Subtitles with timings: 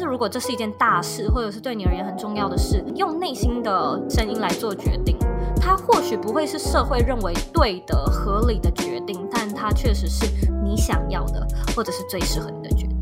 [0.00, 5.14] 是如果这是一件大事，或者是对你而言很重要的事，用内心的声音来做决定，
[5.60, 10.24] 它或许不会是社会认为对的、合理的决定，但它确实是
[10.64, 13.00] 你想要的，或者是最适合你的决定。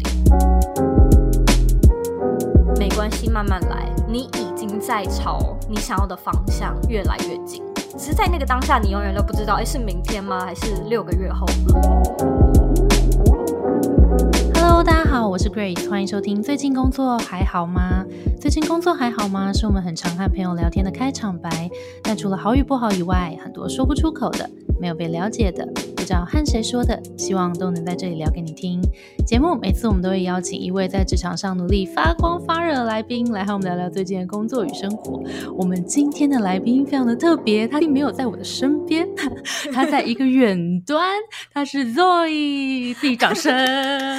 [2.77, 7.63] 没关系，慢慢来，你已经在朝你想要的方向越来越近。
[7.97, 10.41] 只是在那个当下，你永远都不知道，哎，是明天吗？
[10.45, 11.47] 还是六个月后，
[15.29, 16.43] 我是 Grace，欢迎收听。
[16.43, 18.03] 最近工作还好吗？
[18.41, 19.53] 最近工作还好吗？
[19.53, 21.71] 是我们很常和朋友聊天的开场白。
[22.03, 24.49] 但除了好与不好以外，很多说不出口的，
[24.81, 25.69] 没有被了解的。
[26.09, 28.81] 知道和谁说的，希望都能在这里聊给你听。
[29.27, 35.23] 节目每次我们都会邀请一位在职场上努力发光发热的来宾来和我们聊聊最近的工作与生活。
[35.55, 39.07] 我们今天的来宾非常的特别，他并没有在我的身边，
[39.71, 41.15] 他在一个远端，
[41.53, 43.53] 他是 Zoe，自己掌声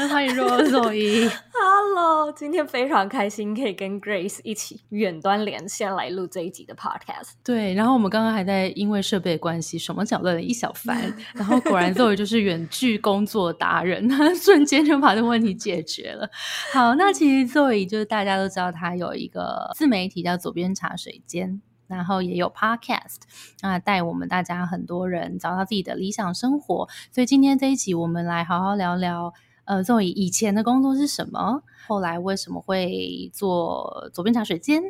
[0.10, 1.32] 欢迎 Zoe。
[1.62, 7.32] Hello，今天非常开心可以跟 Grace 一起远端连线来录这一集的 Podcast。
[7.44, 16.30] 对，然后我们刚刚还在因为设备的关系手忙脚乱了一小番， 然后果然 Zoe 就是远距工作达人，他 瞬间就把这个问题解决了。
[16.72, 23.18] 好，那其实 Zoe 就是大家都知道他有一个自媒体叫左边茶水间，然后也有 Podcast，
[23.62, 26.88] 那带我们大家很多人找到自己的理想生活。
[27.12, 29.34] 所以今天这一集我们来好好聊聊。
[29.70, 31.62] 呃，作为以前的工作是什么？
[31.88, 34.82] 后来为什么会做左边茶水间？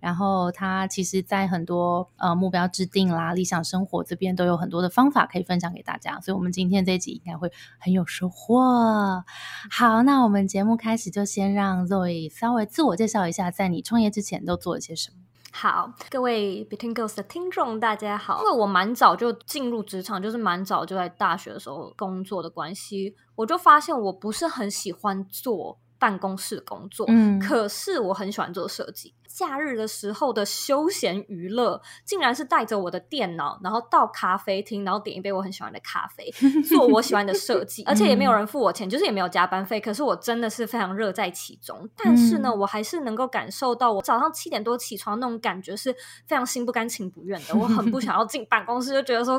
[0.00, 9.24] 然后他其实，在很多呃目标制定啦、理想生活这边都有很多的方法可以分享给大家，所以我们今天这一集应该会很有收获。
[9.70, 15.16] 好，那我们节目开始就先让 Zoe 稍微自我介绍一下，在你创业之前都做了些什么。
[15.50, 18.40] 好，各位 Between Girls 的听众，大家好。
[18.40, 29.14] 因为我蛮早就进入职场，就是蛮早就在大学的时候工作的关系，我就发现我不是很喜欢做办公室工作，嗯，可是我很喜欢做设计。
[29.28, 39.78] 假日的时候的休闲娱乐，竟然是带着我的电脑，然后到咖啡厅，然后点一杯我很喜欢的咖啡，做我喜欢的设计， 而且也没有人付我钱，就是也没有加班费。
[39.78, 41.88] 可是我真的是非常乐在其中。
[41.94, 45.94] 但是呢，我还是能够感受到，我早上七点多起床那种感觉是
[46.26, 47.54] 非常心不甘情不愿的。
[47.54, 49.38] 我很不想要进办公室，就觉得说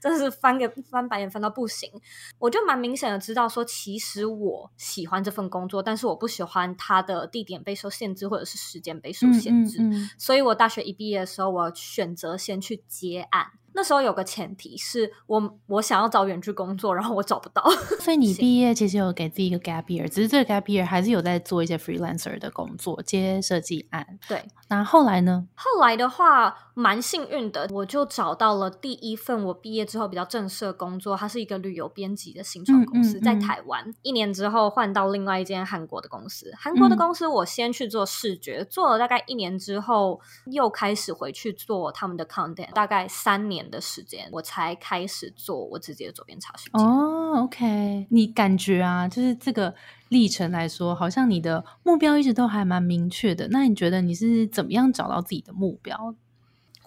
[0.00, 1.90] 真的是翻个翻白眼翻到不行。
[2.38, 9.25] 我就蛮明显的知道说，其实我喜欢这份工作，但是我不喜欢它的地点被受限制，或者是时间被受。
[9.32, 9.78] 限制，
[10.18, 13.46] 所以我大学一毕业的时候，我选择先去接案。
[13.72, 17.62] 那时候有个前提是我我想要找远距工作，然后我找不到。
[18.00, 24.18] 所以你 毕业其实有给自己一个 gap year，只是这个 gap year 还是有在做一些 freelancer 的工作，接设计案。
[24.26, 25.46] 对，那后来呢？
[25.54, 33.92] 后来的话蛮幸运的，我就找到了第一份我毕业之后比较正式的工作，它是一个旅游编辑的新创公司，在台湾。
[34.02, 40.20] 一年之后换到另外一间韩国的公司，韩国的公司我先去做视觉，做了大概一年之后，
[40.52, 43.56] 又开始回去做他们的 content，大概三年。
[43.66, 46.86] 的时间，我才开始做我自己的左边茶水间。
[46.86, 49.74] 哦，OK，你感觉啊，就是这个
[50.10, 53.48] 历程来说，好像你的目标一直都还蛮明确的。
[53.50, 56.14] 那你觉得你是怎么样找到自己的目标？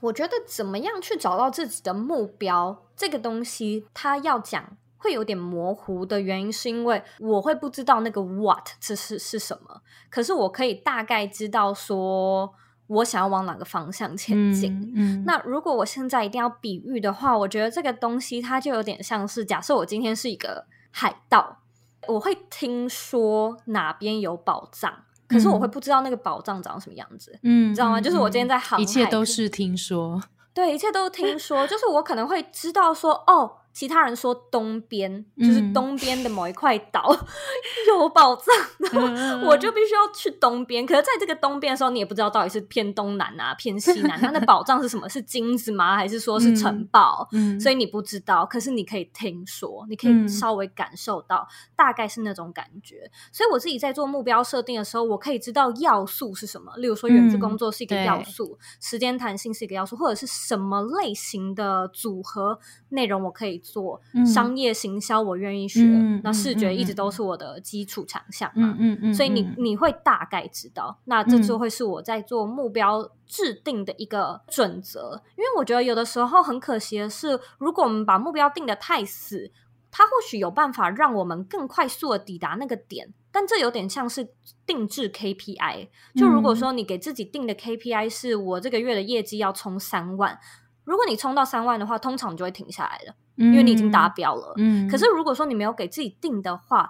[0.02, 12.54] 我觉得怎么样去找到自己的目标这个东西，它要讲会有点模糊的原因，是因为我会不知道那个 what 这是是什么，可是我可以大概知道说。
[12.90, 14.92] 我想要往哪个方向前进？
[14.96, 21.60] 嗯，那如果我现在一定要比喻的话，我觉得这个东西它就有点像是，假设我今天是一个海盗，
[22.08, 28.02] 我会听说哪边有宝藏，可是我会不知道那个宝藏长什么样子，嗯，你知道吗？
[28.02, 30.22] 就是我今天在航海，一切都是听说，
[30.54, 33.58] 对，一切都是听说，就是我可能会知道说，哦。
[33.72, 37.16] 其他人说东边就是东边的某一块岛
[37.88, 38.46] 有宝藏，
[38.80, 40.86] 然后我就必须要去东边。
[40.86, 44.20] 可是在这个东边的时候，你也不知道到底是偏东南啊， 偏西南。
[44.20, 45.08] 它的宝藏是什么？
[45.08, 45.96] 是金子吗？
[45.96, 47.28] 还是说是城堡？
[47.60, 48.46] 所以你不知道。
[48.46, 53.10] 可是你可以听说，你可以稍微感受到，大概是那种感觉。
[53.32, 56.76] 所以我自己在做目标设定的时候，我可以知道要素是什么。
[56.78, 63.59] 例如说，远距工作是一个要素，时间弹性是一个要素，或者是什么类型的组合内容，我可以。
[63.60, 65.84] 做商业行销，我愿意学。
[66.24, 75.22] 那视觉一直都是我的基础强项嘛，嗯嗯，所以你你会大概知道，那这就会是我在做目标制定的一个准则。
[75.38, 79.52] 因为我觉得有的时候很可惜的是，如果我们把目标定的太死，
[79.92, 84.30] 它或许有办法让我们更快速的抵达那个点，但这有点像是
[84.66, 85.88] 定制 KPI。
[86.16, 90.38] 就如果说你给自己定的 KPI 是我这个月的业绩要冲三万，
[90.84, 93.16] 如果你冲到三万的话，通常就会停下来了。
[93.40, 96.90] 因为你已经达标了，嗯，可是如果说你没有给自己定的话，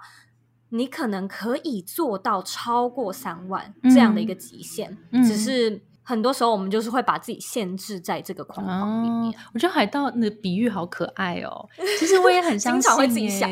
[0.70, 5.82] 你可能可以做到超过三万这样的一个极限，只是。
[6.02, 9.38] 很多时候，我们就是会把自己限制在这个框框里面。
[9.54, 11.68] 我觉得海盗的比喻好可爱哦。
[12.00, 13.48] 其实我也很相信，自己想。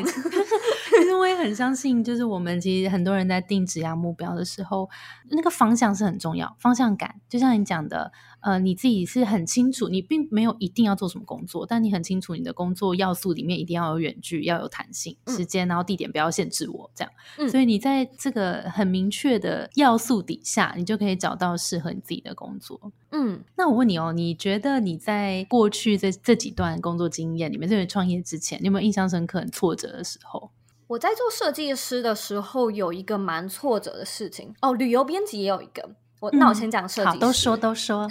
[0.89, 4.89] 其实我也很相信，就是我们其实很多人在定职业目标的时候，
[5.29, 7.15] 那个方向是很重要，方向感。
[7.27, 8.11] 就像你讲的。
[8.41, 17.49] 呃，你自己是很清楚，你并没有一定要做什么工作，但你很清楚你的工作要素里面一定要有远距，要有弹性时间，然后地点不要限制我这样。
[17.49, 22.93] 所以你在这个很明确的要素底下，你就可以找到适合你自己的工作。
[23.11, 30.49] 嗯，那我问你哦，你觉得你在过去这这几段工作经验里面，这个创业之前，你有没有印象深刻、很挫折的时候？
[30.89, 35.87] 我在做设计师的时候，有一个蛮挫折的事情哦，旅游编辑也有一个。
[36.19, 38.09] 我那我先讲设计，好，都说都说。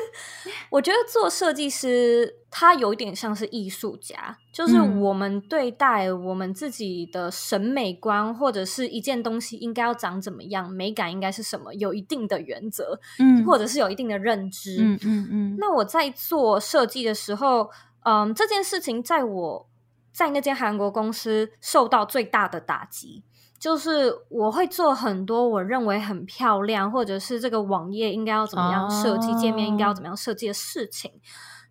[0.70, 15.56] 我觉得做设计师，他有一点像是艺术家，就是我们对待我们自己的审美观，或者是一件东西应该要长怎么样，美感应该是什么，有一定的原则，嗯，或者是有一定的认知，嗯嗯嗯。
[15.58, 17.70] 那我在做设计的时候，
[18.04, 19.69] 嗯，这件事情在我
[20.12, 23.22] 在那间韩国公司受到最大的打击。
[23.58, 31.20] 就是我会做很多我认为很漂亮，或者是这个网页应该要怎么样设计，界面应该要怎么样设计的事情，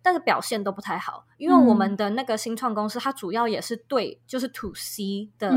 [0.00, 1.24] 但是表现都不太好。
[1.36, 5.50] 因为我们的那个新创公司，它主要也是对就是 to C 的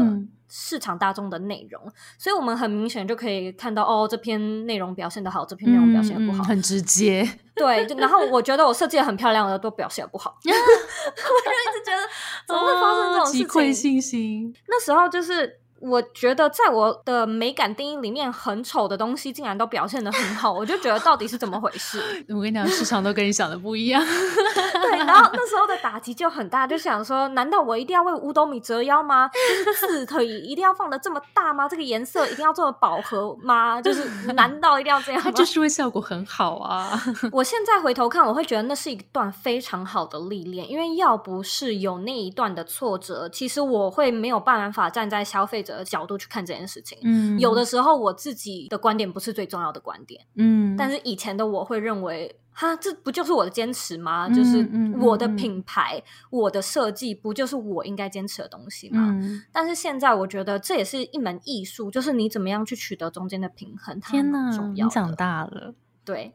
[0.56, 1.82] 市场大众的内容，
[2.20, 7.28] 所以我们很明显就可以看到，哦，这篇内容表现的好，这篇内容表现的不好，很直接。
[7.56, 12.04] 对，然后我觉得我设计的很漂亮的都表现不好 我就一直觉得
[12.48, 13.48] 怎么会发生这种事情？
[13.48, 14.56] 溃信心。
[14.68, 15.63] 那时候就是。
[15.84, 22.02] 我觉得在我的美感定义里面，很丑的东西竟然都表现的很好，我就觉得到底是怎么回事？
[22.34, 24.02] 我跟你讲，市场都跟你想的不一样。
[24.02, 29.30] 对，然后那时候的打击就很大，就想说，难道我一定要为五斗米折腰吗？
[29.66, 31.68] 就是字可以一定要放的这么大吗？
[31.68, 33.82] 这个颜色一定要这么饱和吗？
[33.82, 35.22] 就是难道一定要这样？
[35.22, 36.98] 它就是会效果很好啊！
[37.34, 45.73] 我现在回头看，我会觉得那是一段非常好的历练，因为要不是有那一段的挫折，其实我会没有办法站在消费者。
[45.78, 54.30] 的角度去看这件事情，嗯，有的时候我自己的观点不是最重要的观点，嗯，但是以前的我会认为，哈，这不就是我的坚持吗？
[54.30, 54.68] 就是
[55.00, 59.18] 我的品牌，我的设计，不就是我应该坚持的东西吗？
[59.52, 64.00] 但是现在我觉得这也是一门艺术，就是你怎么样去取得中间的平衡。
[64.00, 65.74] 天哪，你长大了。
[66.06, 66.32] 对，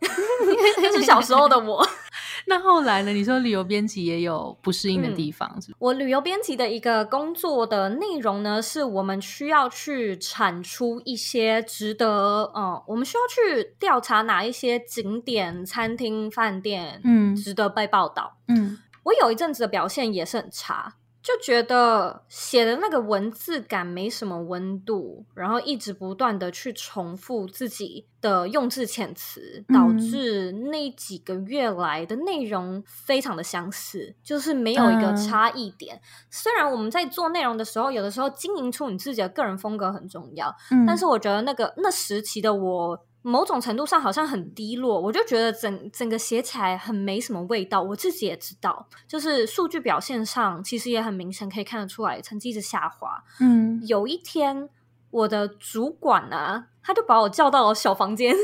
[0.82, 1.86] 那 是小时候的我。
[2.46, 3.10] 那后来呢？
[3.10, 18.38] 你说旅游编辑也有不适应的地方，是我旅游编辑的一个工作的内容呢，是我们需要去产出一些值得，嗯，我们需要去调查哪一些景点、餐厅、饭店，嗯，值得被报道。
[18.48, 20.94] 嗯，我有一阵子的表现也是很差。
[21.28, 36.00] 就觉得写的那个文字感没什么温度，然后一直不断的去重复自己的用字遣词，导致那几个月来的内容非常的相似，就是没有一个差异点。
[36.30, 40.50] 虽然我们在做内容的时候，有的时候经营出你自己的个人风格很重要，
[40.86, 43.04] 但是我觉得那个那时期的我。
[43.22, 47.82] 某种程度上好像很低落，我就觉得整整个写起来很没什么味道。
[47.82, 53.22] 我自己也知道，就是数据表现上其实也很明显可以看得出来，成绩一直下滑。
[53.40, 54.70] 嗯，有一天
[55.10, 58.34] 我的主管呢，他就把我叫到了小房间，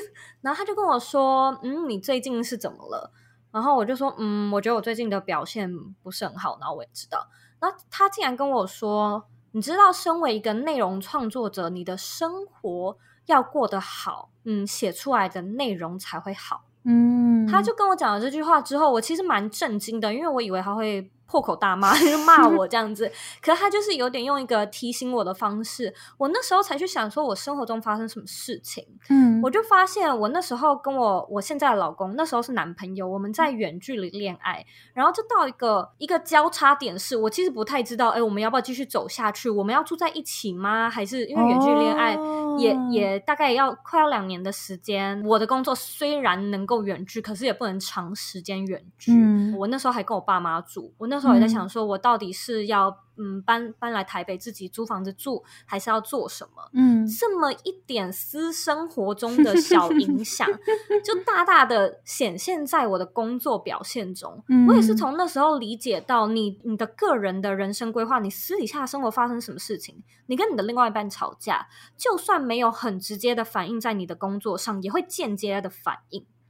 [0.43, 3.13] 然后他就跟我说：“嗯，你最近是怎么了？”
[3.53, 5.71] 然后我就说：“嗯，我觉得我最近的表现
[6.03, 7.29] 不是很好。”然后我也知道，
[7.61, 16.65] 然后他竟然跟我说：“你知道，身为一个内容创作者，你的生活。”要过得好，嗯，写出来的内容才会好。
[16.85, 21.11] 嗯，他就跟我讲了这句话之后，我其实蛮震惊的，因为我以为他会。
[21.27, 23.11] 破口大骂， 就骂 我这样子。
[23.43, 25.93] 可是他就是有点用一个提醒我的方式。
[26.19, 28.87] 我那时候才去想，说我生活中发生什么事情。
[29.09, 34.65] 嗯，我就发现我那时候跟我我现在的老公，那时候是男朋友，我们在远距离恋爱。
[34.93, 39.49] 然后就到一个一个交叉点，是我其实不太知道，哎，我们要不要继续走下去？
[39.49, 40.89] 我们要住在一起吗？
[40.89, 42.17] 还是因为远距离恋爱
[42.59, 45.21] 也也大概要快要两年的时间。
[45.25, 49.13] 我的工作虽然能够远距，可是也不能长时间远距。
[49.57, 51.14] 我那时候还跟我爸妈住，我那。
[51.15, 56.69] 那时候也在想，说我到底是要嗯搬搬来台北自己租房子住，还是要做什么？
[56.73, 60.49] 嗯，这么一点私生活中的小影响，
[61.05, 64.43] 就大大的显现在我的工作表现中。
[64.69, 75.99] 我也是从那时候理解到，你你的个人的人生规划，你私底下生活发生什么事情，你跟你的另外一半吵架，就算没有很直接的反映在你的工作上，也会间接的反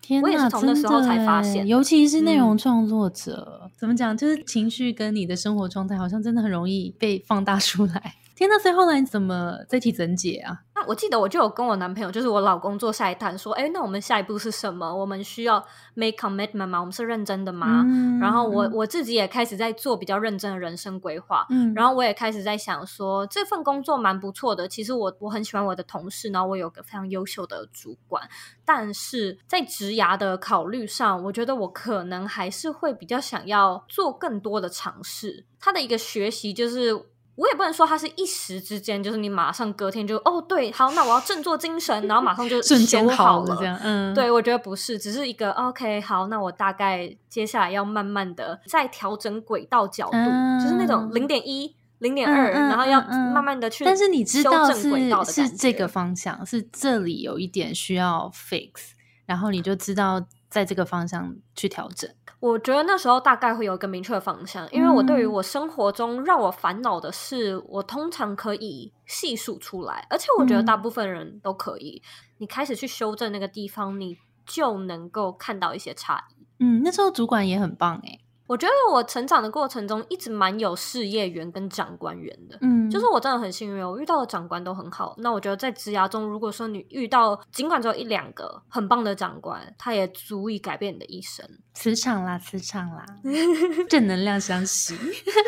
[0.09, 0.23] 应。
[0.23, 8.17] 我也是从那时候才发现，尤其是内容创作者，怎么讲，就是情绪跟你的生活状态好像真的很容易被放大出来。
[8.35, 10.64] 天呐，所以后来你怎么这题怎解啊？
[10.85, 14.95] 那我记得我就有跟我男朋友，就是我老公做下一探，说，哎，那我们下一步是什么？
[14.95, 15.65] 我们需要
[15.95, 16.81] make commitment 吗？
[16.81, 17.85] 我们是认真的吗？
[18.21, 28.29] 然后我我自己也开始在做比较认真的人生规划，嗯，然后我也开始在想说，这份工作蛮不错的，其实我我很喜欢我的同事，然后我有个非常优秀的主管，
[28.65, 35.47] 但是在职涯的考虑上，我觉得我可能还是会比较想要做更多的尝试。
[35.59, 37.07] 他的一个学习就是。
[37.37, 43.77] 我也不能说它是一时之间，就是你马上隔天就哦对，好，那我要振作精神，然后马上就 瞬间好了这样。
[43.83, 50.19] 嗯，对我觉得不是，只是一个 OK，好，那我大概接下来要慢慢的再调整轨道角度，
[50.63, 53.85] 就是那种零点一、零点二，然后要慢慢的去。
[53.85, 54.91] 但是你知道是
[55.25, 58.93] 是这个方向，是这里有一点需要 fix，
[59.27, 62.09] 然后你就知道在这个方向去调整。
[62.45, 72.03] 我觉得那时候大概会有一个明确的方向，因为我对于我生活中让我烦恼的事，我通常可以细数出来，而且我觉得大部分人都可以。
[72.37, 76.47] 你开始去修正那个地方，你就能够看到一些差异。
[76.59, 78.19] 嗯，那时候主管也很棒哎。
[78.47, 85.15] 我觉得我成长的过程中一直蛮有事业缘跟长官缘的，嗯，就是我真的很幸运，我遇到的长官都很好。
[85.19, 91.49] 那我觉得在职涯中，如果说你遇到尽管只有一两个很棒的长官，他也足以改变你的一生。
[91.73, 93.05] 磁场啦，磁场啦，
[93.89, 94.95] 正能量相吸。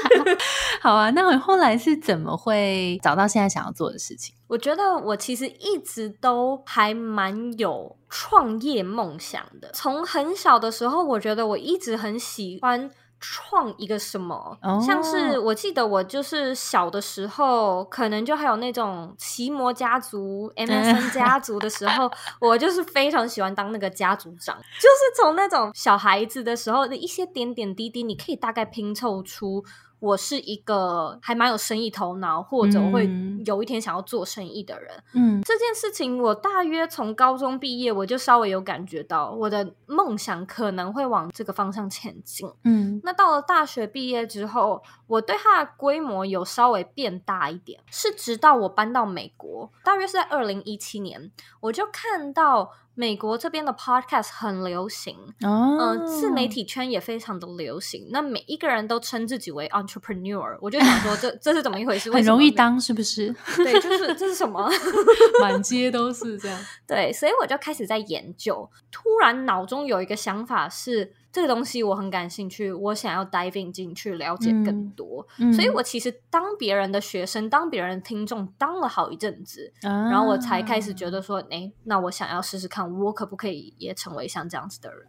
[0.81, 4.35] 好啊，那我后来是怎么会找到现在想要做的事情？
[4.49, 9.71] 我觉得我其实一直都还蛮有创业梦想的。
[9.73, 12.89] 从很小的时候，我觉得我一直很喜欢
[13.19, 22.09] 创一个什么，像是我记得我就是小的时候，可能就还有那种奇摩家族、MSN 家族的时候，
[22.41, 24.57] 我就是非常喜欢当那个家族长。
[24.57, 29.65] 就是从那种小孩子的时候的一些点点滴滴，你可以大概拼凑出。
[29.99, 33.09] 我是一个还蛮有生意头脑，或者会
[33.45, 35.03] 有一天想要做生意的人。
[35.15, 42.49] 嗯，这件事情我大约从高中毕业，我就稍微有感觉到我的梦想可能会往这个方向前进。
[42.65, 52.73] 嗯，那到了大学毕业之后，我对它的规模有稍微变大一点，是直到我搬到美国，大约是在二零一七年，我就看到。
[52.99, 58.09] 美国这边的 podcast 很流行，嗯，自媒体圈也非常的流行。
[58.11, 62.11] 那每一个人都称自己为 entrepreneur，我就想说， 这这是怎么一回事？
[62.11, 63.33] 很容易当是不是？
[63.59, 64.67] 对，就是这是什么？
[65.41, 66.59] 满街都是这样。
[66.87, 71.13] 对，所以我就开始在研究，突然脑中有一个想法是。
[71.37, 85.07] 这个东西我很感兴趣，我想要 diving 进去了解更多，所以我其实当别人的学生，当别人听众，当了好一阵子，然后我才开始觉得说，哎，那我想要试试看，我可不可以也成为像这样子的人？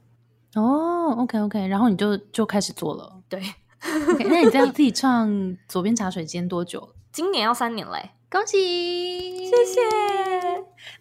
[0.55, 3.41] 哦，OK OK，然后你就就开始做了，对。
[4.29, 6.93] 那你这样 自己创左边茶水间多久？
[7.13, 9.81] 今年要三年嘞，恭喜，谢谢。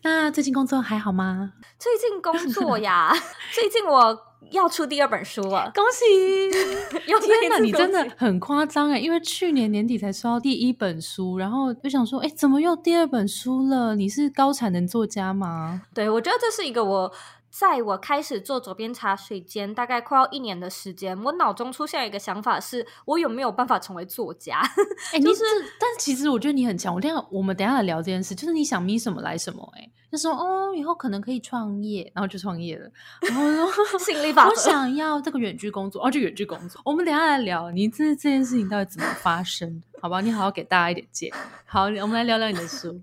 [0.02, 1.52] 那最近工作还好吗？
[1.78, 3.12] 最近工作呀，
[3.52, 4.22] 最近我。
[4.52, 6.04] 要出第二本书了，恭喜！
[7.04, 8.98] 天哪，你真的很夸张哎！
[8.98, 13.96] 因为去年年底才出到第一本书，然后就想说，哎，怎么又第二本书了？
[13.96, 15.82] 你是高产能作家吗？
[15.92, 17.12] 对，我觉得这是一个我。
[17.50, 24.60] 在我开始做左边茶水间大概快要一年的时间，我脑中出现一个想法，是我有没有办法成为作家？
[25.12, 25.42] 哎，就是，
[25.80, 26.94] 但是其实我觉得你很强。
[26.94, 29.72] 我等下我们等下来聊这件事，就是你想咪什么来什么？
[29.76, 32.90] 哎，就说哦，以后可能可以创业，然后就创业了。
[33.22, 36.80] 然后说心理法则，我想要这个远距工作，哦，就远距工作。
[36.84, 39.82] 我们等下来聊，你这这件事情到底怎么发生？
[40.02, 41.32] 好吧，你好好给大家一点建议。
[41.64, 43.00] 好，我们来聊聊你的书。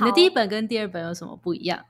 [0.00, 1.84] 你的第一本跟第二本有什么不一样？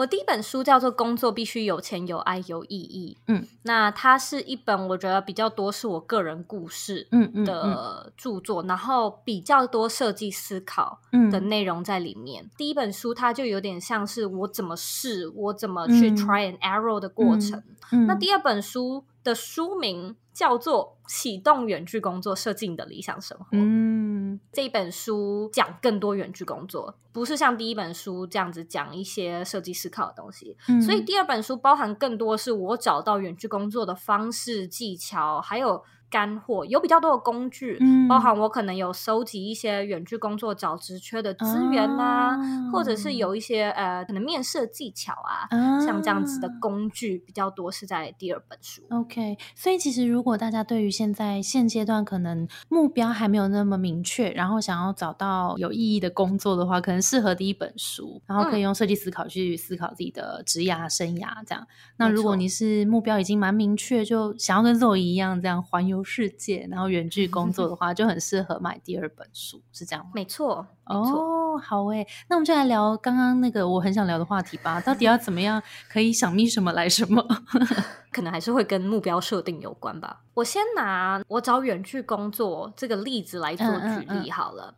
[0.00, 3.18] 我第一本书叫做《工作必须有钱、有爱、有意义》。
[3.26, 7.06] 嗯，那它是一本我觉得比较多是我个人故事
[7.44, 12.48] 的著作，然后比较多设计思考的内容在里面。
[12.56, 17.62] 第一本书它就有点像是我怎么试，我怎么去 try and error 的过程。
[18.06, 20.16] 那第二本书的书名。
[20.32, 23.46] 叫做启动远距工作，设计你的理想生活。
[23.50, 24.09] 嗯，
[24.52, 30.56] 这一本书讲更多远距工作，不是像第一本书这样子讲一些设计思考的东西。
[30.84, 35.82] 所以第二本书包含更多是我找到远距工作的方式、技巧，还有。
[36.10, 42.36] 干货有比较多的工具，包含我可能有收集一些远距工作找职缺的资源啊，
[42.72, 45.46] 或者是有一些呃可能面试的技巧啊，
[45.80, 48.82] 像这样子的工具比较多是在第二本书。
[48.90, 61.64] OK，所以其实如果大家对于现在现阶段可能目标还没有那么明确，然后想要找到有意义的工作的话，可能适合第一本书，然后可以用设计思考去思考自己的职涯生涯这样。
[61.98, 65.99] 那如果你是目标已经蛮明确，就想要跟 Zoe 一样这样环游。
[66.00, 70.10] 游世界，然后远距工作的话，就很适合买第二本书，是这样吗？
[70.14, 74.80] 没错，哦，好诶，那我们就来聊刚刚那个我很想聊的话题吧。
[74.80, 77.22] 到底要怎么样可以想觅什么来什么？
[78.10, 80.22] 可能还是会跟目标设定有关吧。
[80.34, 84.74] 我先拿我找远距工作这个例子来做举例好了。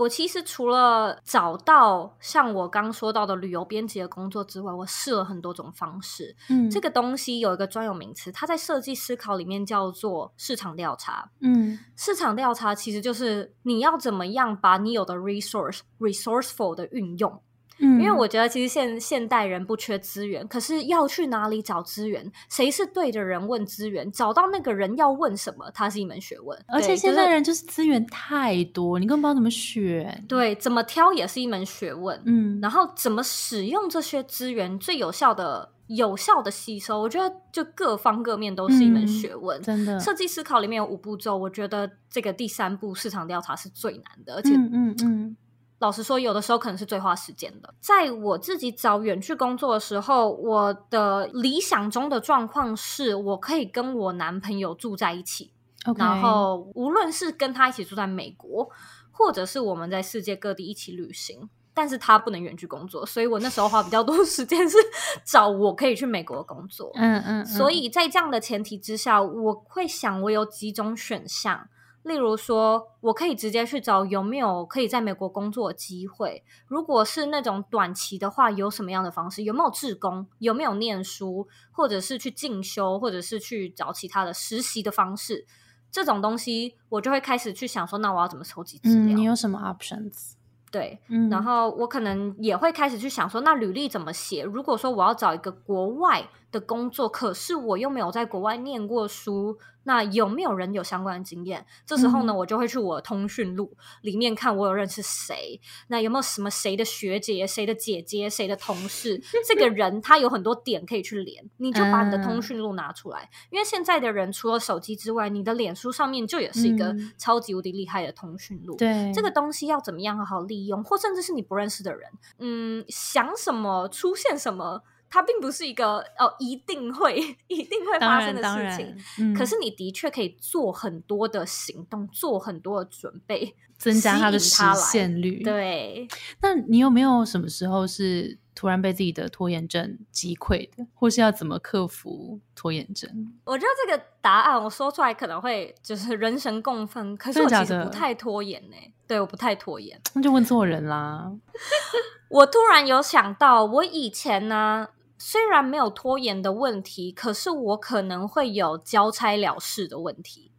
[0.00, 6.34] 我其实除了找到像我刚说到的旅游编辑的工作之外，我试了很多种方式。
[6.48, 11.30] 嗯，这个东西有一个专有名词，它在设计思考里面叫做市场调查。
[11.40, 17.42] 嗯，市场调查其实就是你要怎么样把你有的 resource resourceful 的运用。
[17.80, 22.30] 因为我觉得其实现现代人不缺资源，可是要去哪里找资源？
[22.48, 24.10] 谁是对的人问资源？
[24.12, 25.70] 找到那个人要问什么？
[25.72, 26.58] 它是一门学问。
[26.68, 30.24] 而且现在人就是资源太多，你根本不知道怎么选。
[30.28, 32.20] 对，怎么挑也是一门学问。
[32.26, 39.60] 嗯，然后怎么使用这些资源最有效的、有效的吸收，我觉得就各方各面都是一门学问。
[39.62, 45.36] 真的，设计思考里面有五步骤，我觉得这个第三步市场调查是最难的，而且，嗯嗯。
[45.80, 47.74] 老实说，有的时候可能是最花时间的。
[47.80, 55.52] 在我自己找远去工作的时候，我的理想中的状况是我可以跟我男朋友住在一起，
[55.96, 58.68] 然后无论是跟他一起住在美国，
[59.10, 64.76] 或者是我们在世界各地一起旅行，但是他不能远距工作，所以我那时候花比较多时间是
[65.24, 66.90] 找我可以去美国工作。
[66.96, 71.68] 嗯嗯，所以在这样的前提之下，我会想我有几种选项。
[72.02, 76.42] 例如说，我可以直接去找有没有可以在美国工作的机会。
[76.66, 79.42] 如果是那种短期的话，有什么样的方式？
[79.42, 80.26] 有没有志工？
[80.38, 81.46] 有没有念书？
[81.70, 82.98] 或者是去进修？
[82.98, 85.46] 或者是去找其他的实习的方式？
[85.90, 89.14] 这种东西，我就会开始去想说，那我要怎么筹集资料？
[89.14, 90.34] 你有什么 options？
[90.70, 94.44] 对，然后我可能也会开始去想说，那履历怎么写？
[94.44, 99.58] 如果说我要找一个国外的工作，可是我又没有在国外念过书。
[99.84, 101.64] 那有没有人有相关的经验？
[101.86, 105.58] 这时候呢，我就会去我通讯录里面看我有认识谁。
[105.88, 109.18] 那有没有什么谁的学姐、谁的姐姐、谁的同事？
[109.48, 113.30] 这个人他有很多点可以去连，你就把你的通讯录拿出来。
[113.50, 118.76] 因为现在的人除了手机之外，你的脸书上面就也是一个超级无敌厉害的通讯录。
[118.76, 124.82] 对，这个东西要怎么样好好利用，或甚至是你不认识的人，嗯，想什么出现什么。
[125.10, 127.16] 它并不是一个哦，一定会
[127.48, 129.34] 一定会发生的事情。
[129.34, 135.42] 可是你的确可以做很多的行动，做很多的准备，增加它的实现率。
[135.42, 136.06] 对，
[136.40, 143.32] 那你有没有什么时候是突然被自己的拖延症击溃的，或是要怎么克服拖延症？
[143.44, 148.76] 我觉得这个答案我说出来可能会就是人神共愤，可是我其实不太拖延呢。
[149.08, 151.32] 对，我不太拖延，那就问错人啦。
[152.30, 154.86] 我突然有想到，我以前呢。
[155.22, 160.50] 虽然没有拖延的问题，可是我可能会有交差了事的问题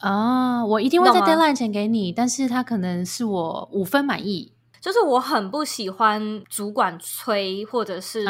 [0.00, 0.64] 啊！
[0.66, 8.24] 我一定会在 deadline 前给你，但是他可能是我五分满意，就是我很不喜欢主管催，或者是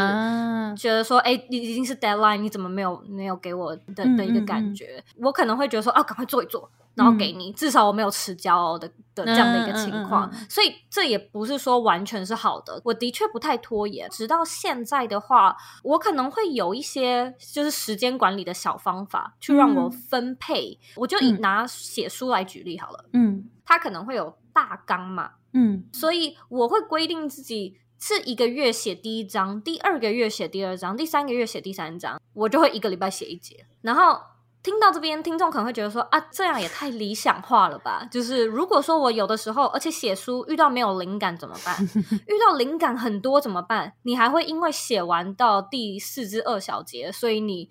[0.77, 5.03] 觉得说，哎，你已经是 deadline，你怎么没有没有给我的的一个感觉？
[5.16, 6.70] 我可能会觉得说，啊，赶快做一做。
[6.98, 12.82] 然后给你，至少我没有迟交的的这样的一个情况，所以这也不是说完全是好的。
[12.84, 20.76] 我的确不太拖延，直到现在的话，我可能会有一些就是时间管理的小方法，去让我分配。
[20.96, 34.18] 我就以拿写书来举例好了，嗯，它可能会有大纲嘛，嗯，所以我会规定自己是一个月写第一章，第二个月写第二章，第三个月写第三章，我就会一个礼拜写一节，然后。
[34.62, 38.07] 听到这边，听众可能会觉得说啊，这样也太理想化了吧？
[38.11, 41.77] 就是如果说我有的时候，而且写书遇到没有灵感怎么办？
[42.27, 43.92] 遇到灵感很多怎么办？
[44.03, 47.71] 你还会因为写完到第四至二小节，所以你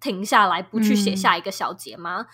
[0.00, 2.26] 停下来不去写下一个小节吗？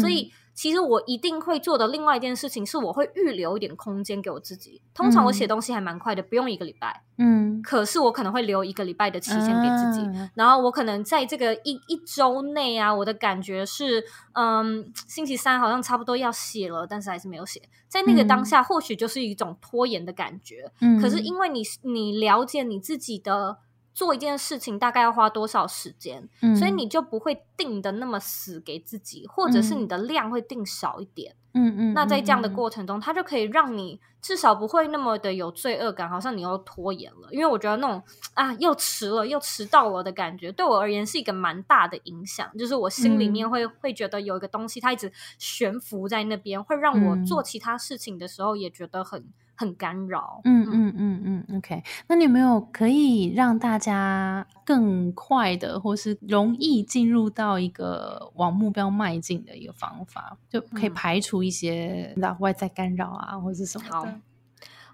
[0.00, 0.32] 所以。
[0.54, 4.80] 其实我一定会做的另外一件事情是，我会预留一点空间给我自己。
[4.94, 7.02] 通常我写东西还蛮快的，不用一个礼拜。
[7.16, 10.28] 嗯，可是我可能会留一个礼拜的期限给自己。
[10.34, 17.62] 然后我可能在这个一一周内啊，我的感觉是，嗯，星期三好像差不多要写了，但是还是没有写。
[17.88, 20.70] 在那个当下，或许就是一种拖延的感觉。
[20.80, 23.58] 嗯，可是因为你你了解你自己的。
[23.94, 26.28] 做一件事情大概要花多少时间，
[26.58, 31.34] 所以你就不会定的那么死给自己，或者是你的量会定少一点。
[31.54, 37.28] 嗯嗯，那在这样的过程中，它就可以让你至少不会那么的有罪恶感，好像你又拖延了。
[37.30, 38.02] 因为我觉得那种
[38.32, 42.50] 啊又迟了又迟到了的感觉，对我而言是一个蛮大的影响。
[42.56, 49.22] 就是我心里面会会觉得有一个东西它一直悬浮在那边，会让我做其他事情的时候也觉得很
[49.54, 50.40] 很干扰。
[50.44, 51.82] 嗯嗯嗯嗯，OK。
[52.08, 64.20] 那你有没有可以让大家更快的，或是容易进入到一个往目标迈进的一个方法，就可以排除一些外在干扰啊，或者什么的？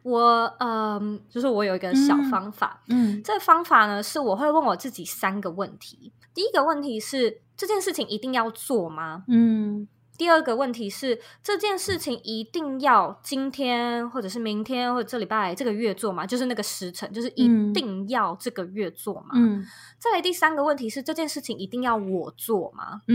[0.03, 6.13] 我嗯，就是我有一个小方法，嗯，这个方法呢是我会问我自己三个问题。
[6.33, 9.25] 第一个问题是这件事情一定要做吗？
[9.29, 9.89] 嗯。
[10.19, 16.27] 第二个问题是这件事情一定要今天或者是明天或者这礼拜这个月做吗？
[16.27, 19.31] 就是那个时辰，就是一定要这个月做吗？
[19.35, 19.65] 嗯。
[19.99, 23.03] 再来第三个问题是这件事情一定要我做吗？
[23.07, 23.15] 在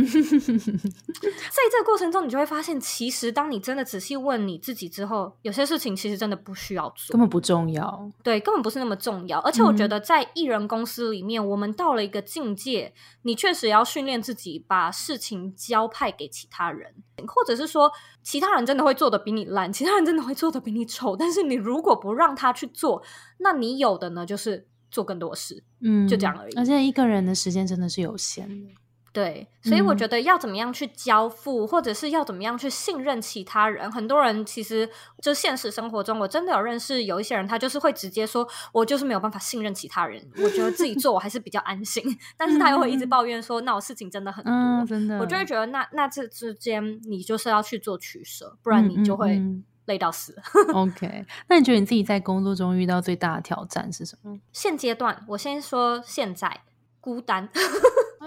[1.72, 8.10] 这个过程中，你就会发现，其实当你真的仔细问你自己之后，有些事情其实真的不需要做，根本不重要。
[8.22, 9.40] 对，根本不是那么重要。
[9.40, 16.93] 而且我觉得在艺人公司里面，我们到了一个境界，你确实要训练自己把事情交派给其他人。
[17.28, 23.04] 或者是说，其他人真的会做的比你烂，其他人真的会做的比你丑，但是你如果不让他去做，
[23.40, 26.54] 那你有的呢，就是做更多事，嗯，就这样而已。
[26.56, 28.72] 而且一个人的时间真的是有限的。
[29.14, 33.90] 对，所以我觉得要怎么样去交付，或者是要怎么样去信任其他人。
[33.92, 34.90] 很多人其实
[35.22, 42.04] 就现实生活中，我真的有认识有一些人，他就是会直接说：“我就是没有办法信任其他人，我觉得自己做我还是比较安心。
[42.36, 49.40] ”但是他又会一直抱怨说：“那我事情真的很多，真的。”我就会觉得，那那这之间你就是要去做取舍，不然你就会
[49.86, 50.36] 累到死。
[50.74, 54.40] OK，那你觉得你自己在工作中遇到最大的挑战是什么？
[54.52, 56.62] 现阶段，我先说现在
[57.00, 57.48] 孤单。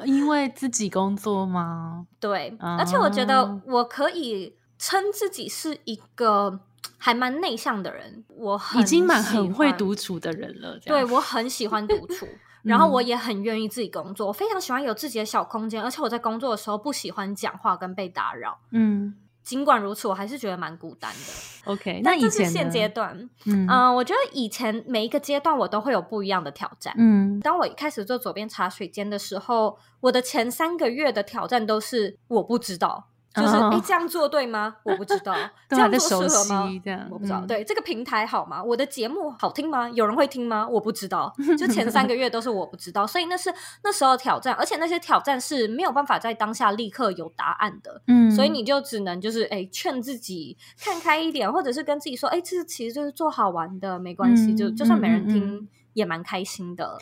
[0.05, 2.07] 因为自己工作吗？
[2.21, 6.61] 对，而且我觉得我可以称自己是一个
[6.99, 8.25] 还蛮内向的人。
[8.29, 10.79] 我已经蛮很会独处的人了。
[10.81, 12.27] 对我很喜欢独处，
[12.63, 14.27] 然后我也很愿意自己工作。
[14.27, 18.59] 我非常喜欢有自己的小空间，而且我在工作的时候不喜欢讲话跟被打扰。
[18.71, 19.15] 嗯。
[19.47, 21.71] 尽管如此，我还是觉得蛮孤单的。
[21.71, 23.17] OK，那这是现阶段。
[23.45, 26.93] 嗯，我觉得以前每一个阶段我都会有不一样的挑战。
[26.99, 33.07] 嗯，当我一开始做左边茶水间的时候，我的前三个月的挑战都是我不知道。
[33.37, 34.77] 就是哎，这样做对吗？
[34.83, 35.37] 我不知道。
[35.69, 36.71] 这样做适合吗？
[37.11, 37.45] 我不知道。
[37.47, 38.63] 对这个平台好吗？
[38.63, 39.89] 我的节目好听吗？
[39.91, 40.67] 有人会听吗？
[40.67, 41.33] 我不知道。
[41.59, 43.53] 就前三个月都是我不知道，所以那是
[43.85, 48.01] 那时候挑战，而且那些挑战是没有办法在当下立刻有答案的。
[48.07, 56.99] 嗯，所以你就只能就是哎，劝自己看开一点，或者是跟自己说，哎，这其实就是做好玩的，没关系，就就算没人听也蛮开心的。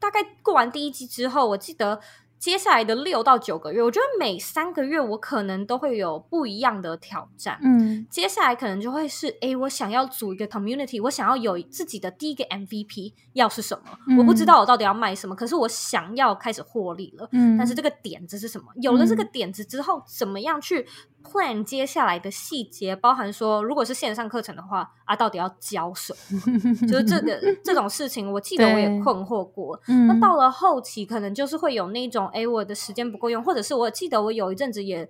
[0.00, 2.00] 大概过完第一季之后，我记得。
[2.38, 7.58] 接下来的六到九个月，我觉得每三个月我可能都会有不一样的挑战。
[7.62, 14.16] 嗯，接下来可能就会是，哎，我想要组一个 community，我想要有自己的第一个 MVP，要是什么？
[14.18, 17.28] 我不知道我到底要卖什么，可是我想要开始获利了。
[17.32, 18.66] 嗯，但是这个点子是什么？
[18.80, 20.86] 有了这个点子之后，怎么样去
[21.24, 26.40] ？plan 接下来的细节，包含说，如果是线上课程的话，啊，到底要教什么？
[26.88, 29.78] 就是这个这种事情，我记得我也困惑过。
[29.86, 35.08] 那到了后期，可能就是会有那种，哎，我的时间不够用，或者是我记得我有一阵子也。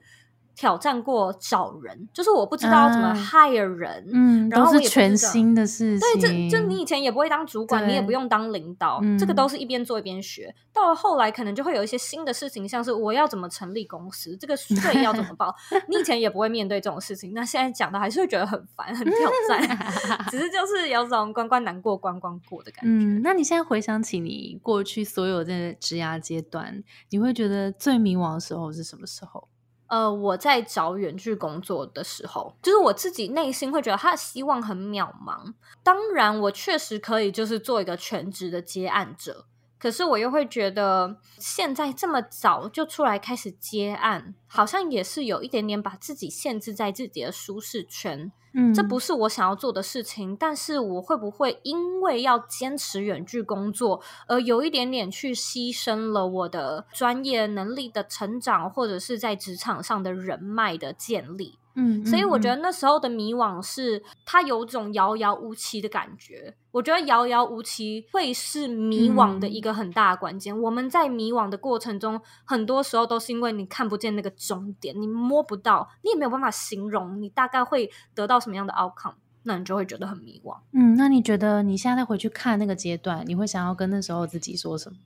[0.59, 6.21] 挑战过找人，就是我不知道怎么 hire 人，嗯，然后是全新的事情。
[6.21, 10.53] 对，这就你以前也不会当主管，你也不用当领导，这个都是一边做一边学。
[10.73, 15.55] 到了后来，可能就会有一些新的事情，像是我要怎么成立公司，这个税 要怎么报。
[15.87, 19.79] 你以前也不会面对这种事情，那现在讲的还是会觉得很烦、很挑战，
[20.29, 22.91] 只是就是有种关关难过关关过的感觉。
[22.91, 29.47] 嗯，那你现在回想起你过去所有的职涯阶段，你会觉得最迷茫的时候是什么时候？
[29.89, 35.55] 呃，我在找远距工作的时候，就是我自己内心会觉得他的希望很渺茫。
[35.83, 39.47] 当然，我确实可以就是做一个全职的接案者，
[39.79, 48.33] 可是我又会觉得现在这么早就出来开始接案，好像也是有一点点把自己限制在自己的舒适圈。
[48.55, 61.58] 嗯，这不是我想要做的事情，但是我会不会因为要坚持远距工作，而有一点点去牺牲了我的专业能力的成长，或者是在职场上的人脉的建立？
[61.81, 66.57] 嗯，所以我觉得那时候的迷惘是，它有种遥遥无期的感觉。
[66.73, 70.61] 我觉得遥遥无期会是迷惘的一个很大的关键。
[70.61, 79.15] 我们在迷惘的过程中，很多时候都是因为你看不见那个终点，你摸不到，你也没有办法形容你大概会得到什么样的 outcome，
[79.45, 80.59] 那你就会觉得很迷惘。
[80.73, 84.97] 嗯，那你觉得你现在回去看那个阶段，你会想要跟那时候自己说什么？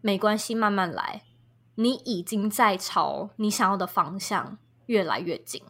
[0.00, 1.22] 没关系，慢慢来，
[1.74, 5.62] 你已经在朝你想要的方向越来越近。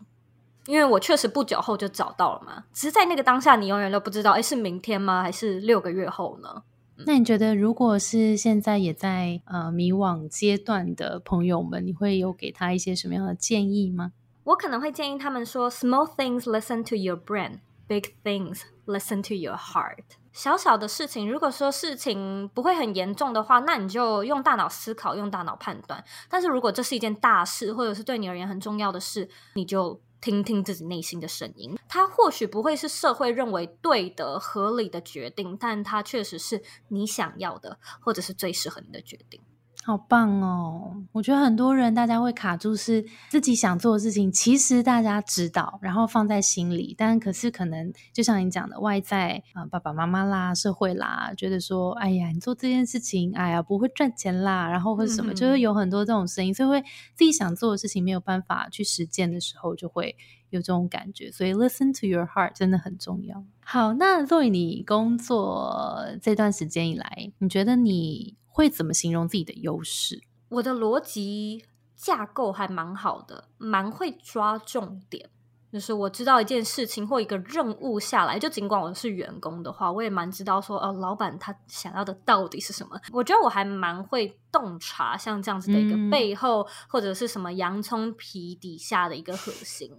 [0.67, 5.23] 因为我确实不久后就找到了嘛，只是在那个当下，你永远都不知道，哎，是明天吗？
[5.23, 6.63] 还是六个月后呢？
[7.05, 14.13] 那你觉得，如果是现在也在呃迷惘阶段的朋友们，你会有给他一些什么样的建议吗？
[14.45, 20.05] 我可能会建议他们说：“Small things listen to your brain, big things listen to your heart。
[20.33, 26.03] 小小的事情，如果说事情不会很严重的话，那你就用大脑思考，用大脑判断。
[26.29, 31.77] 但是如果这是一件大事，或者是对你而言很重要的事，你就听听自己内心的声音。
[31.87, 39.43] 它或许不会是社会认为对的、合理的决定，但它确实是你想要的，或者是最适合你的决定。
[39.85, 40.95] 好棒哦！
[41.11, 56.81] 我觉得很多人大家会卡住，是自己想做的事情，其实大家知道，然后放在心里，但可是可能就像你讲的，外在啊，爸爸妈妈啦、社会啦，觉得说，哎呀，你做这件事情，哎呀，不会赚钱啦，然后或者什么，就是有很多这种声音，所以会
[57.17, 60.17] 自己想做的事情没有办法去实践的时候，就会
[60.51, 61.29] 有这种感觉。
[61.33, 63.43] 所以，listen to your heart 真的很重要。
[63.65, 68.37] 好，那作为你工作这段时间以来，你觉得你？
[68.53, 70.23] 会怎么形容自己的优势？
[70.51, 71.65] 我的逻辑
[71.97, 75.31] 架构还蛮好的，蛮会抓重点。
[75.73, 83.01] 就是我知道一件事情或一个任务下来，就尽管我是员工的话，我也蛮知道说，哦，老板他想要的到底是什么。
[83.11, 89.91] 我觉得我还蛮会洞察像这样子的一个背后，或者是什么洋葱皮底下的一个核心。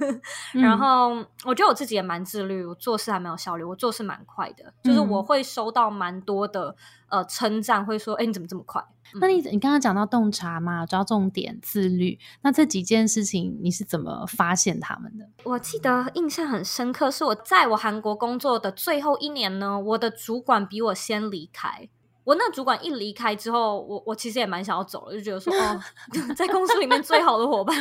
[0.52, 1.14] 然后
[1.44, 6.76] 我觉得我自己也蛮自律，我做事还蛮有效率，我做事蛮快的，就是我会收到蛮多的
[7.08, 8.84] 呃称赞，会说，哎，你怎么这么快？
[9.20, 15.28] 那你你刚刚讲到洞察嘛，抓重点、自律，那这几件事情你是怎么发现他们的？
[15.44, 21.88] 我记得印象很深刻，是我在我韩国工作的最后一年呢，我的主管比我先离开。
[22.24, 25.80] 我那主管一离开之后，我我其实也蛮想要走了，就觉得说哦，
[26.34, 27.76] 在公司里面最好的伙伴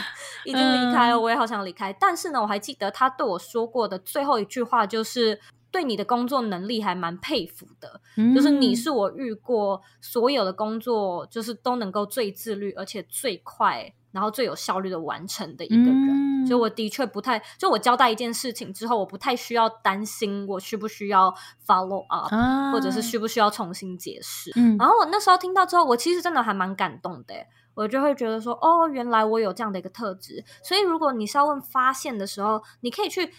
[0.45, 1.91] 已经离开了，我也好想离开。
[1.93, 5.39] 但是呢，我还记得他对我说过的最后一句话就是。
[5.73, 7.99] 对你的工作能力还蛮佩服的，
[8.35, 16.45] 就是你是我遇过所有的工作，就是都能够最自律，而且最快，然后最有效率的完成的一个人。
[16.45, 21.33] 所以我的确不太，就我交代一件事情之后，我不太需要担心我需不需要
[21.65, 22.29] follow up，
[22.71, 24.51] 或者是需不需要重新解释。
[24.77, 27.33] 然后我那时候听到之后，我其实真的还蛮感动的，
[27.73, 30.45] 我就会觉得说，哦，原来我有这样的一个特质。
[30.63, 33.33] 所以如果你是要问发现的时候，你可以去。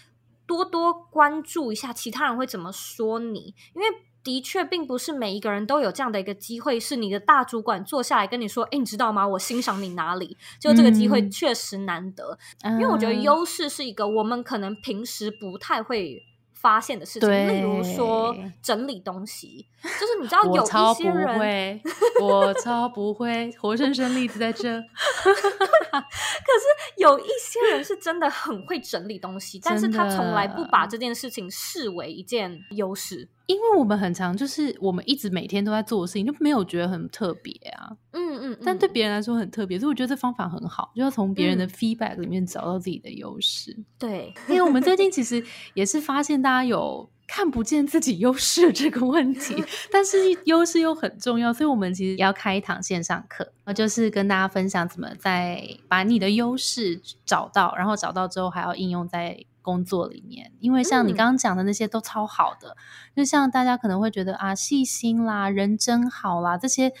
[0.45, 3.87] 多多关注一下其他人会怎么说你，因为
[4.23, 9.27] 的确并不是每一个人都有这样的一个机会，是你的大主管坐下来跟你说：“哎，你知道吗？
[9.27, 16.23] 我欣赏你哪里？”就这个机会确实难得，因为我觉得优势是一个我们可能平时不太会。
[16.55, 21.81] 发现的事情，例如说整理东西，就是你知道有一些人，
[22.21, 24.81] 我超不会，活生生例子在这。
[25.21, 26.65] 可是
[26.97, 33.29] 有一些人是真的很会整理东西，但是他从来不把这件事情视为一件优势。
[33.47, 37.91] 因为我们很常就是我们一直每天都在做的事情，就没有觉得很特别啊。
[38.11, 43.77] 嗯嗯，但对别人来说很特别，所以我觉得这方法很好，就要从别人的 feedback 里面找到自己的优势。
[43.99, 59.45] 对，因为我们最近其实也是发现大家有看不见自己优势这个问题， 但是优势又很重要，所以我们其实要开一堂线上课，就是跟大家分享怎么在把你的优势找到，然后找到之后还要应用在。
[59.65, 62.77] 工作里面，因为像你刚刚讲的那些都超好的，
[63.15, 66.93] 就像大家可能会觉得啊，细心啦，人真好啦，这些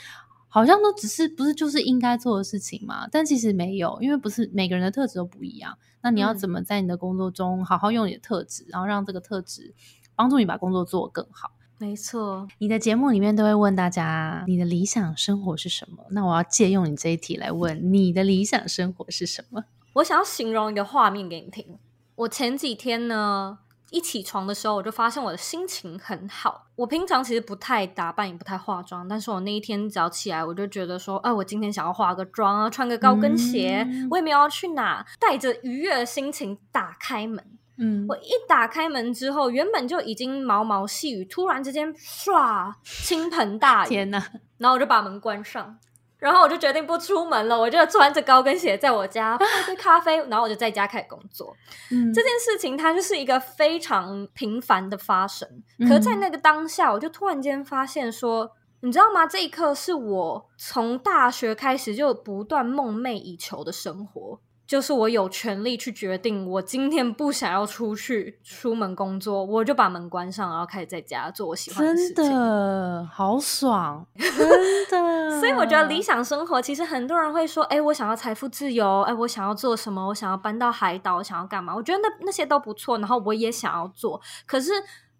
[0.47, 3.07] 好像都只是不是就是应该做的事情嘛？
[3.11, 5.77] 但其实没有，因为不是每个人的特质都不一样。
[6.01, 9.75] 那你要怎么在你的工作中好好用你的特质，然后让这个特质
[10.15, 11.51] 帮助你把工作做得更好？
[11.77, 16.05] 没错，你的节目里面都会问大家你的理想生活是什么？
[16.11, 19.65] 那我要借用你这一题来问你的理想生活是什么？
[19.95, 21.77] 我想要形容一个画面给你听。
[22.15, 23.57] 我前几天呢，
[23.91, 26.67] 一起床的时候，我就发现我的心情很好。
[26.77, 37.43] 我平常其实不太打扮，也不太化妆，但是我那一天早起来，我就觉得说，哎，我今天想要化个妆啊，穿个高跟鞋，我也没有要去哪，带着愉悦的心情打开门。
[37.77, 44.25] 嗯，我一打开门之后，原本就已经毛毛细雨，突然之间唰倾盆大雨，天哪！
[44.57, 45.77] 然后我就把门关上。
[46.25, 51.55] 然后我就决定不出门了，我就穿着高跟鞋在我家泡杯咖啡，然后我就在家开始工作。
[51.91, 55.47] 嗯，这件事情它就是一个非常平凡的发生，
[55.87, 59.27] 可在那个当下，我就突然间发现说，你知道吗？
[59.27, 64.39] 这一刻是我从大学开始就不断梦寐以求的生活。
[64.67, 72.15] 就是我有权利去决定，我今天不想要出去出门工作，我就把门关上，然后开始在家做我喜欢的事情。
[72.15, 75.39] 真的好爽， 真的。
[75.39, 80.07] 所以我觉得理 想生活，其实很多人会说：“哎，我想要财富自由，哎，我想要做什么？
[80.07, 84.19] 我想要搬到海岛，我想要干嘛？”我觉得那那些都不错，然后我也想要做。
[84.45, 84.71] 可是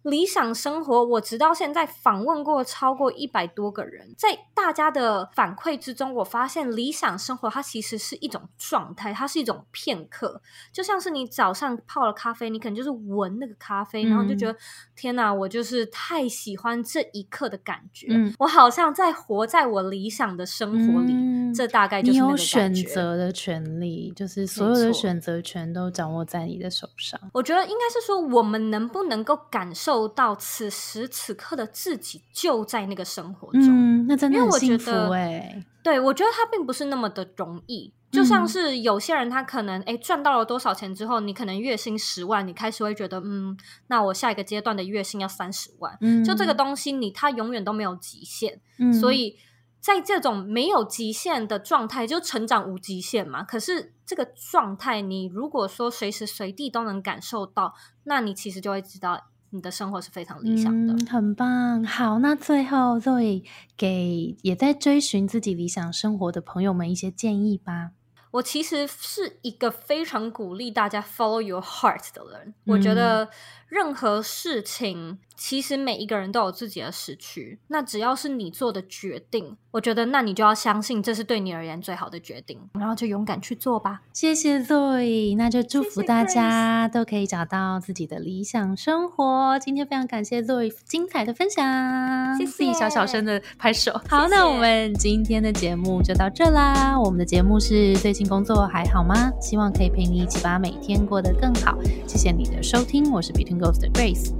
[0.05, 10.39] 理想生活，我直到现在访问过超过一百多个人，在大家的反馈之中，我发现理想生活它其实是一种状态，它是一种片刻，
[10.71, 14.55] 就像是你早上泡了咖啡，你可能就是闻那个咖啡，然后就觉得
[14.95, 21.15] 天哪，我就是太喜欢这一刻的感觉，我好像在活在我理想的生活里，
[21.51, 27.19] 这大概就是你有选择的权利，就是所有的选择权都掌握在你的手上。
[27.33, 33.63] 我觉得应该是说，我们能不能够感受到此时此刻的自己就在那个生活中？
[33.69, 35.65] 嗯，那真的很幸福哎。
[35.81, 37.93] 对，我觉得它并不是那么的容易。
[38.11, 45.97] 就像是有些人，他可能哎赚到了多少钱之后，你可能月薪十万，你开始会觉得，嗯，那我下一个阶段的月薪要三十万。
[45.99, 48.61] 嗯，就这个东西，你它永远都没有极限。
[48.79, 49.37] 嗯，所以
[49.81, 53.43] 在这种没有极限的状态，就成长无极限嘛。
[53.43, 57.73] 可是这个状态，你如果说随时随地都能感受到，
[58.05, 59.27] 那你其实就会知道。
[59.51, 61.83] 你的生活是非常理想的，很棒。
[61.83, 63.43] 好，那最后 Zoe
[63.77, 67.91] 给也在追寻自己理想生活的朋友们一些建议吧。
[68.31, 72.53] 我其实是一个非常鼓励大家 follow your heart 的人。
[72.65, 73.29] 我觉得
[73.75, 75.17] 任何事情。
[75.37, 83.99] 其实每一个人都有自己的时区，那只要是你做的决定，我觉得那你就要相信这是对你而言最好的决定，然后就勇敢去做吧。
[84.13, 89.59] 谢谢 Zoe，那就祝福大家都可以找到自己的理想生活。
[89.59, 92.71] 今天非常感谢 Zoe 精彩的分享，谢谢。
[92.71, 93.91] 小小声的拍手。
[94.07, 96.97] 好，那我们今天的节目就到这啦。
[96.97, 99.29] 我们的节目是最近工作还好吗？
[99.41, 101.77] 希望可以陪你一起把每天过得更好。
[102.07, 104.31] 谢谢你的收听，我是 Between Ghost Grace。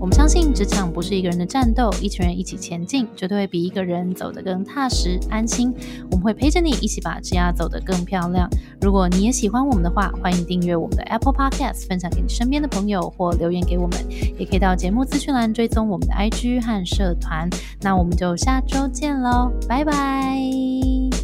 [0.00, 5.72] 我们相信职场不是一个人的战斗，一群人一起前进，绝对会比一个人走得更踏实安心。
[6.10, 8.50] 我们会陪着你一起把职涯走得更漂亮。
[8.80, 13.96] 如果你也喜欢我们的话，欢迎订阅我们的 Apple Podcast，分享给你身边的朋友，或留言给我们，
[14.36, 17.48] 也可以到节目资讯栏追踪我们的 IG 和社团。
[17.80, 21.21] 那我们就下周见喽，拜拜。